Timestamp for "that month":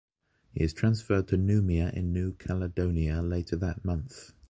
3.57-4.33